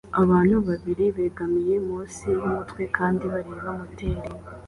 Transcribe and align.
Abantu 0.21 0.55
babiri 0.67 1.05
begamiye 1.17 1.75
munsi 1.87 2.23
yumutwe 2.33 2.81
kandi 2.97 3.23
bareba 3.33 3.69
moteri 3.79 4.21